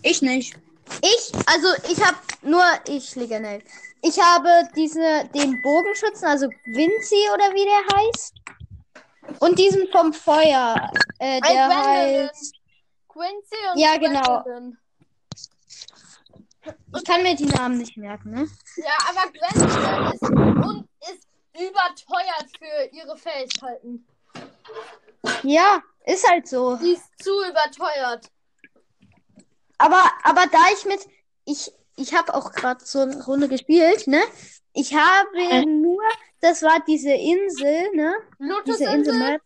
[0.02, 0.58] Ich nicht.
[1.00, 3.62] Ich, also ich habe nur, ich Legionell.
[4.02, 8.34] Ich habe diese, den Bogenschützen, also Vinci oder wie der heißt.
[9.40, 10.90] Und diesen vom Feuer.
[11.18, 12.54] Äh, der heißt.
[13.08, 14.44] Quincy und Ja, genau.
[16.96, 18.48] Ich kann mir die Namen nicht merken, ne?
[18.76, 24.06] Ja, aber Gwendolyn ist, und ist überteuert für ihre Fähigkeiten.
[25.42, 26.76] Ja, ist halt so.
[26.76, 28.30] Die ist zu überteuert.
[29.78, 31.00] Aber, aber da ich mit,
[31.44, 34.20] ich, ich habe auch gerade so eine Runde gespielt, ne?
[34.72, 35.64] Ich habe Äh.
[35.64, 36.02] nur,
[36.40, 38.14] das war diese Insel, ne?
[38.66, 39.18] Diese Insel Lotusinsel?
[39.18, 39.42] Map.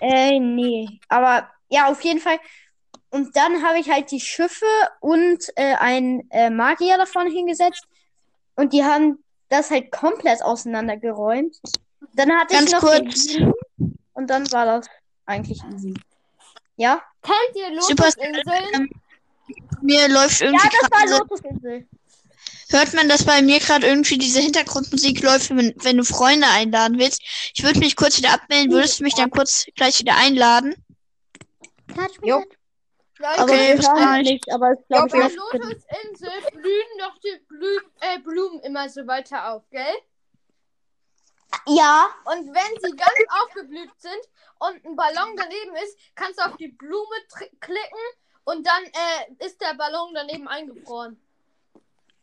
[0.00, 1.00] Äh, nee.
[1.08, 2.38] Aber ja, auf jeden Fall.
[3.16, 4.66] Und dann habe ich halt die Schiffe
[5.00, 7.84] und äh, einen äh, Magier davon hingesetzt.
[8.56, 11.56] Und die haben das halt komplett auseinandergeräumt.
[12.12, 13.36] Dann hatte Ganz ich noch kurz.
[14.12, 14.86] und dann war das
[15.24, 15.94] eigentlich easy.
[16.76, 17.02] Ja?
[17.22, 17.74] Kennt ihr.
[17.74, 18.90] Lotusinseln?
[19.80, 21.86] Mir läuft Ja, irgendwie das gerade war Lotusinsel.
[22.68, 26.98] hört man, dass bei mir gerade irgendwie diese Hintergrundmusik läuft, wenn, wenn du Freunde einladen
[26.98, 27.22] willst.
[27.54, 30.74] Ich würde mich kurz wieder abmelden, würdest du mich dann kurz gleich wieder einladen?
[31.94, 32.44] Touch me Jo.
[33.18, 34.22] Leute, Aber Okay, hören gleich.
[34.22, 35.36] nicht, aber es glaube bei ich nicht.
[35.36, 39.94] Lotusinsel blühen doch die Blü äh, Blumen immer so weiter auf, gell?
[41.68, 44.20] Ja, Und wenn sie ganz aufgeblüht sind
[44.58, 47.16] und ein Ballon daneben ist, kannst du auf die Blume
[47.60, 47.98] klicken
[48.44, 51.20] und dann äh, ist der Ballon daneben eingefroren.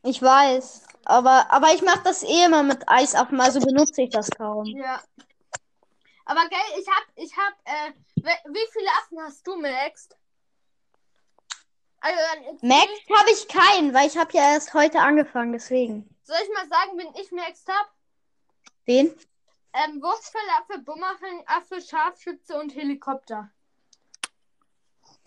[0.04, 0.84] ich weiß.
[1.06, 4.66] Aber, aber ich mache das eh immer mit Eisaffen, also benutze ich das kaum.
[4.66, 5.02] Ja.
[6.26, 7.92] Aber gell, ich hab, ich hab, äh,
[8.50, 10.08] wie viele Affen hast du, Max?
[12.04, 12.20] Also
[12.62, 16.14] Max habe ich keinen, weil ich habe ja erst heute angefangen, deswegen.
[16.24, 17.94] Soll ich mal sagen, wen ich Max hab?
[18.86, 19.08] Wen?
[19.72, 23.50] Ähm, Wurfspellaffe, Bumerangaffe, Scharfschütze und Helikopter.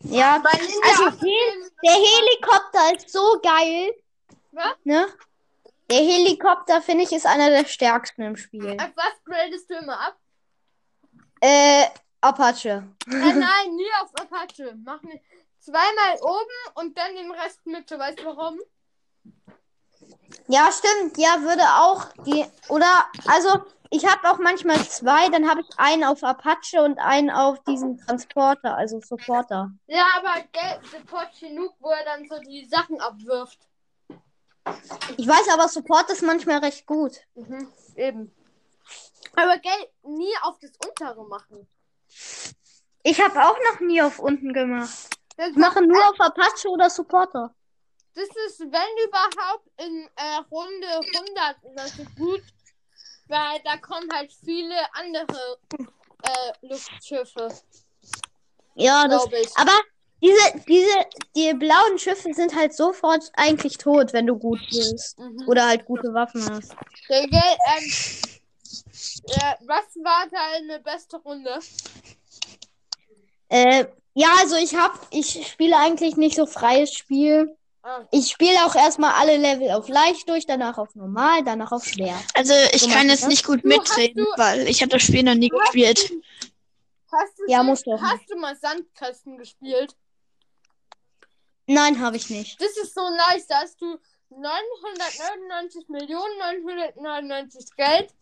[0.00, 3.94] Ja, also der Hel der Helikopter ist so geil.
[4.52, 4.76] Was?
[4.84, 5.06] Ne?
[5.90, 8.72] Der Helikopter, finde ich, ist einer der stärksten im Spiel.
[8.78, 10.16] Auf was gradest du immer ab?
[11.40, 11.86] Äh,
[12.20, 12.86] Apache.
[13.06, 14.76] äh, nein, nie auf Apache.
[14.84, 15.18] Mach mir
[15.66, 17.98] zweimal oben und dann den Rest Mitte.
[17.98, 18.60] Weißt du warum?
[20.48, 21.18] Ja, stimmt.
[21.18, 22.44] Ja, würde auch die.
[22.68, 27.30] Oder, also, ich habe auch manchmal zwei, dann habe ich einen auf Apache und einen
[27.30, 29.72] auf diesen Transporter, also Supporter.
[29.86, 30.44] Ja, aber
[30.90, 33.58] Support Chinook, wo er dann so die Sachen abwirft.
[35.16, 37.20] Ich weiß aber, Support ist manchmal recht gut.
[37.34, 38.34] Mhm, eben.
[39.36, 41.68] Aber gell, nie auf das untere machen.
[43.02, 45.16] Ich habe auch noch nie auf unten gemacht.
[45.36, 47.54] Das, Ich mache nur auf Apache oder Supporter.
[48.14, 52.42] das ist, wenn überhaupt, in äh, Runde 100 oder so gut.
[53.28, 55.58] Weil da kommen halt viele andere
[56.22, 57.48] äh, Luftschiffe,
[58.76, 59.26] Ja, das.
[59.32, 59.56] ich.
[59.56, 59.72] Aber
[60.22, 60.94] diese, diese,
[61.34, 65.18] die blauen Schiffe sind halt sofort eigentlich tot, wenn du gut bist.
[65.18, 65.44] Mhm.
[65.48, 66.74] Oder halt gute Waffen hast.
[67.08, 67.40] Der, gell,
[67.76, 67.92] ähm,
[69.26, 71.58] äh, was war deine beste Runde?
[73.48, 77.54] Äh, ja, also ich hab, ich spiele eigentlich nicht so freies Spiel.
[77.82, 78.04] Ah.
[78.10, 82.18] Ich spiele auch erstmal alle Level auf leicht durch, danach auf normal, danach auf schwer.
[82.34, 83.28] Also ich So kann du jetzt das?
[83.28, 86.10] nicht gut Du, hast mitreden, du- weil ich habe das Spiel noch nie gespielt.
[87.12, 89.94] Hast du, Ja, musst du hast du mal Sandkasten gespielt?
[91.66, 92.60] Nein, habe ich nicht.
[92.60, 93.96] Das ist so nice, da hast du
[94.30, 98.12] 999 Millionen 999 Geld,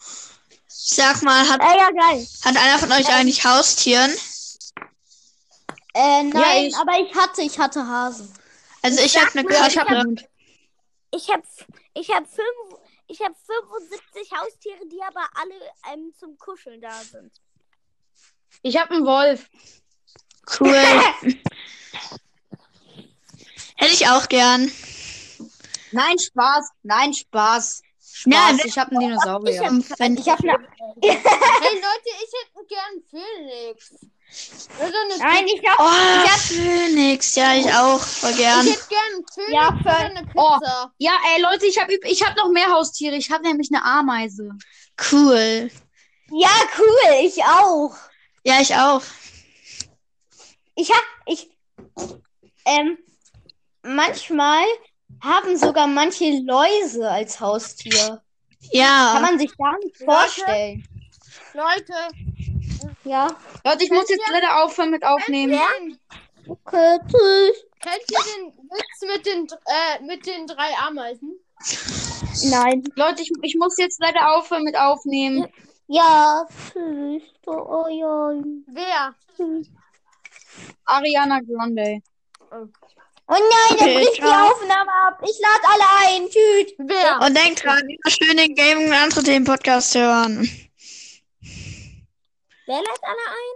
[0.68, 2.28] Sag mal, hat, Äh, ja, geil.
[2.44, 4.12] hat einer von euch eigentlich Haustieren?
[5.96, 8.34] Äh, nein, ich- aber ich hatte, ich hatte Hasen.
[8.82, 10.16] Also ich habe eine mal, ich hab- Katze.
[11.12, 11.44] Ich habe
[11.94, 15.56] ich hab fünf, ich hab 75 Haustiere, die aber alle
[15.94, 17.32] ähm, zum Kuscheln da sind.
[18.62, 19.50] Ich habe einen Wolf.
[20.60, 20.74] Cool.
[23.76, 24.72] Hätte ich auch gern.
[25.92, 26.70] Nein, Spaß.
[26.84, 27.82] Nein, Spaß.
[28.26, 28.66] Ja, Spaß.
[28.66, 29.54] ich habe einen Dinosaurier.
[29.54, 30.70] Ich habe eine.
[31.02, 33.96] Hey Leute, ich hätte gern Phoenix.
[35.20, 35.84] Nein, ich habe.
[35.84, 37.36] oh, Phoenix.
[37.36, 38.00] Ja, ich auch.
[38.00, 38.66] Voll gern.
[38.66, 40.06] Ich hätte gern einen Phoenix Ja, voll.
[40.06, 40.58] eine Oh.
[40.60, 40.94] Pizza.
[40.98, 43.16] Ja, ey, Leute, ich habe ich hab noch mehr Haustiere.
[43.16, 44.50] Ich habe nämlich eine Ameise.
[45.12, 45.70] Cool.
[46.32, 47.96] Ja, cool, ich auch.
[48.44, 49.02] Ja, ich auch.
[50.76, 51.04] Ich hab.
[51.26, 51.50] Ich.
[52.66, 52.98] Ähm.
[53.86, 54.64] Manchmal
[55.22, 57.92] haben sogar manche Läuse als Haustier.
[57.92, 58.22] Kann
[58.72, 59.20] Ja.
[59.22, 60.88] man sich gar nicht vorstellen.
[61.54, 61.94] Leute,
[63.04, 63.28] Ja.
[63.66, 65.60] Leute, ich muss jetzt leider aufhören mit Aufnehmen.
[65.60, 66.00] kennt,
[66.46, 67.66] Okay, tschüss.
[67.80, 71.40] kennt ihr den Witz mit den, äh, mit den drei Ameisen?
[72.50, 72.84] Nein.
[72.96, 75.48] Leute, ich, ich muss jetzt leider aufhören mit Aufnehmen.
[75.88, 77.24] Ja, tschüss.
[77.46, 78.44] Oh, oh, ja.
[78.68, 79.16] Wer?
[80.86, 82.00] Ariana Grande.
[82.52, 82.66] Oh
[83.30, 84.52] nein, dann Okay, bricht die ciao.
[84.52, 85.22] Aufnahme ab.
[85.24, 86.30] Ich lade alle ein.
[86.30, 86.74] Tschüss.
[86.78, 87.26] Wer?
[87.26, 90.50] Und denkt dran, immer schön den Gaming und andere Themen Podcast hören.
[92.66, 93.56] Wer lädt alle ein?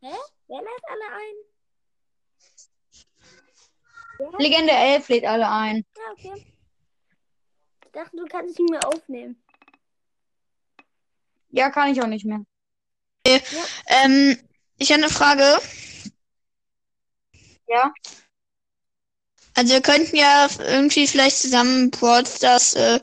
[0.00, 0.16] Hä?
[0.48, 1.34] Wer lädt alle ein?
[4.38, 5.84] Legende 11 lädt alle ein.
[5.96, 6.46] Ja, okay.
[7.84, 9.42] Ich dachte, du kannst ihn mir aufnehmen.
[11.50, 12.44] Ja, kann ich auch nicht mehr.
[13.86, 14.38] Ähm,
[14.78, 15.60] ich habe eine Frage.
[17.68, 17.92] Ja.
[19.54, 21.90] Also wir könnten ja irgendwie vielleicht zusammen
[22.40, 23.00] das äh,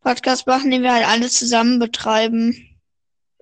[0.00, 2.67] Podcast machen, den wir halt alle zusammen betreiben.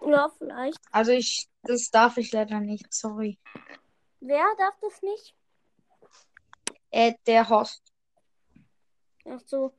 [0.06, 0.78] Ja, vielleicht.
[0.92, 2.92] Also ich, das darf ich leider nicht.
[2.92, 3.38] Sorry.
[4.20, 5.34] Wer darf das nicht?
[6.90, 7.82] Äh, der Host.
[9.28, 9.72] Ach so.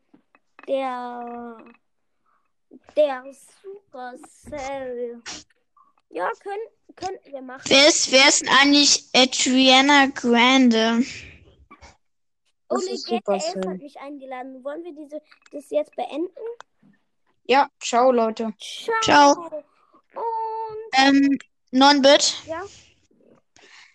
[0.68, 1.58] Der.
[2.96, 3.24] Der
[3.64, 5.22] Supercell.
[6.10, 7.64] Ja, können, könnten wir machen.
[7.68, 11.06] Wer ist, wer ist denn eigentlich Adriana Grande?
[12.70, 13.70] Das 11 Supercell.
[13.70, 14.64] hat mich eingeladen.
[14.64, 15.22] Wollen wir diese,
[15.52, 16.36] das jetzt beenden?
[17.46, 18.54] Ja, ciao, Leute.
[18.60, 19.02] Ciao.
[19.02, 19.64] Ciao.
[20.18, 21.40] Und Ähm,
[21.72, 22.64] Non-Bit, ja,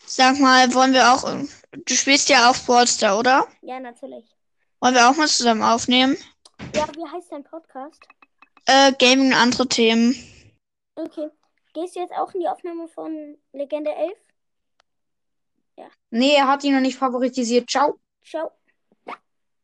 [0.06, 1.24] sag mal, wollen wir auch,
[1.72, 2.86] du spielst ja auch Brawl
[3.18, 3.46] oder?
[3.62, 4.24] ja, natürlich.
[4.80, 6.16] Wollen wir auch mal zusammen aufnehmen?
[6.74, 8.00] Ja, wie heißt dein Podcast?
[8.66, 10.14] Äh, Gaming und andere Themen.
[10.96, 11.28] Okay.
[11.72, 14.12] Gehst du jetzt auch in die Aufnahme von Legende 11?
[16.10, 17.70] Nee, er hat ihn noch nicht favoritisiert.
[17.70, 17.98] Ciao.
[18.22, 18.52] Ciao.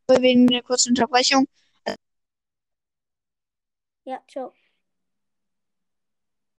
[0.08, 1.46] Wegen der kurzen Unterbrechung.
[4.04, 4.54] Ja, ciao.